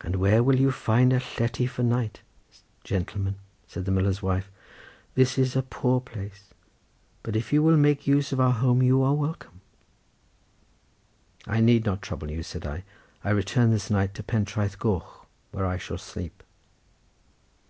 [0.00, 2.22] "And where will you find a lletty for night,
[2.82, 3.34] gentleman?"
[3.68, 4.50] said the miller's wife.
[5.16, 6.44] "This is a poor place,
[7.22, 9.60] but if you will make use of our home you are welcome."
[11.46, 12.84] "I need not trouble you," said I,
[13.22, 16.42] "I return this night to Pentraeth Goch where I shall sleep."